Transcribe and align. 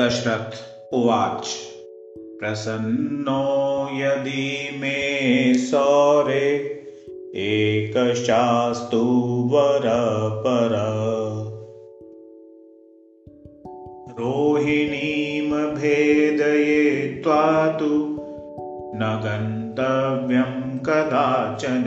दशरथ 0.00 0.94
उवाच। 0.94 1.48
प्रसन्नो 2.40 3.88
यदि 3.92 4.78
मे 4.80 4.98
सौरे 5.58 6.76
एकशास्तु 7.34 9.02
वरपर। 9.52 10.76
रोहिणीं 14.18 15.74
भेदयित्वा 15.74 17.42
तु 17.78 18.20
न 18.94 19.20
गन्तव्यं 19.24 20.78
कदाचन। 20.78 21.86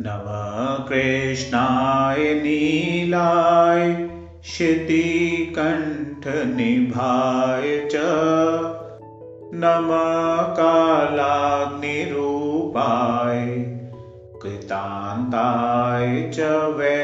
नव 0.00 0.26
कृष्णाय 0.88 2.34
नीलाय 2.34 3.92
क्षितिकण्ठनिभाय 4.40 5.28
च 7.92 7.96
कालाग्निरूपाय 10.58 13.40
कृतान्ताय 14.42 16.06
च 16.34 16.36
वै 16.78 16.96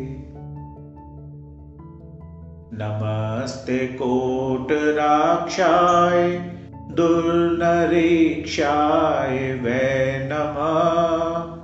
नमस्ते 2.72 3.86
कोटराक्षाय 3.86 6.52
दुर्नरीक्षाय 6.90 9.38
वै 9.38 10.28
नमः। 10.32 11.54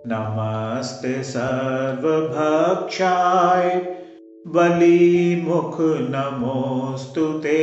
नमस्ते 0.06 1.22
सर्वभक्षाय 1.22 3.94
बलिमुख 4.46 5.76
नमोऽस्तु 5.80 7.26
ते। 7.26 7.60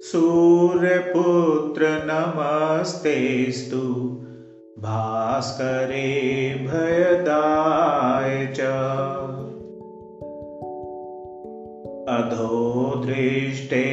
सूर्यपुत्र 0.00 1.82
नमस्तेस्तु 1.82 4.20
भास्करे 4.78 6.54
भयदाय 6.54 8.46
च। 8.46 8.60
अधोदृष्टे 12.08 13.84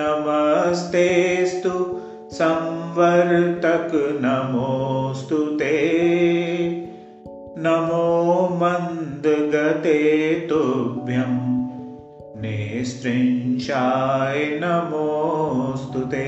नमस्तेस्तु 0.00 2.00
संवर्तक 2.32 3.94
नमोऽस्तु 3.94 5.36
ते 5.36 6.83
नमो 7.66 8.48
मन्दगते 8.48 9.98
तुभ्यं 10.50 11.36
निस्त्रिंशाय 12.42 14.58
नमोऽस्तु 14.62 15.98
ते। 15.98 16.26